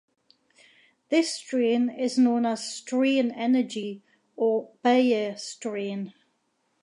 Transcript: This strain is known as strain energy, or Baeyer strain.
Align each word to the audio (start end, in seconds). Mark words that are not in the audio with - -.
This 1.09 1.29
strain 1.31 1.91
is 1.91 2.17
known 2.17 2.43
as 2.43 2.73
strain 2.73 3.29
energy, 3.33 4.01
or 4.35 4.71
Baeyer 4.83 5.37
strain. 5.37 6.15